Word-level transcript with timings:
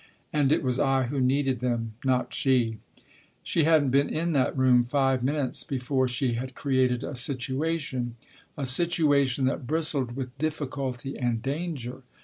(And 0.33 0.51
it 0.51 0.63
was 0.63 0.79
I 0.79 1.03
who 1.03 1.21
needed 1.21 1.59
them, 1.59 1.93
not 2.03 2.33
she.) 2.33 2.79
She 3.43 3.65
hadn't 3.65 3.91
been 3.91 4.09
in 4.09 4.31
that 4.33 4.57
room 4.57 4.83
five 4.83 5.23
minutes 5.23 5.63
before 5.63 6.07
she 6.07 6.33
had 6.33 6.55
created 6.55 7.03
a 7.03 7.15
situation; 7.15 8.15
a 8.57 8.65
situation 8.65 9.45
that 9.45 9.67
bristled 9.67 10.15
with 10.15 10.35
difficulty 10.39 11.19
and 11.19 11.39
danger. 11.43 12.01